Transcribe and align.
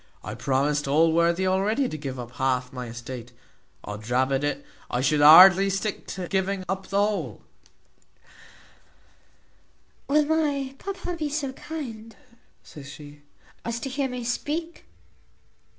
I 0.23 0.33
promised 0.33 0.87
Allworthy 0.87 1.45
already 1.45 1.87
to 1.87 1.95
give 1.95 2.19
up 2.19 2.31
half 2.37 2.73
my 2.73 2.87
estate 2.87 3.33
od 3.83 4.09
rabbet 4.09 4.43
it! 4.43 4.65
I 4.89 4.99
should 4.99 5.21
hardly 5.21 5.69
stick 5.69 6.17
at 6.17 6.31
giving 6.31 6.65
up 6.67 6.87
the 6.87 6.97
whole." 6.97 7.43
"Will 10.07 10.25
my 10.25 10.73
papa 10.79 11.15
be 11.15 11.29
so 11.29 11.53
kind," 11.53 12.15
says 12.63 12.91
she, 12.91 13.21
"as 13.63 13.79
to 13.81 13.89
hear 13.89 14.09
me 14.09 14.23
speak?" 14.23 14.85